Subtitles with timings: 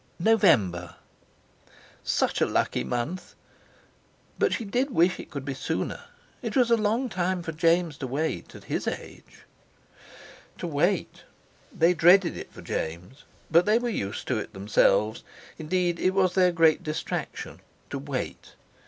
[0.17, 0.95] "November."
[2.03, 3.35] Such a lucky month!
[4.39, 6.05] But she did wish it could be sooner.
[6.41, 9.43] It was a long time for James to wait, at his age!
[10.57, 11.21] To wait!
[11.71, 15.23] They dreaded it for James, but they were used to it themselves.
[15.59, 17.61] Indeed, it was their great distraction.
[17.91, 18.55] To wait!